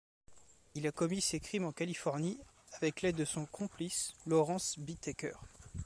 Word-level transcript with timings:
Il 0.73 0.87
a 0.87 0.91
commis 0.91 1.21
ses 1.21 1.39
crimes 1.39 1.65
en 1.65 1.71
Californie 1.71 2.41
avec 2.73 3.03
l’aide 3.03 3.17
de 3.17 3.23
son 3.23 3.45
complice, 3.45 4.15
Lawrence 4.25 4.79
Bittaker. 4.79 5.37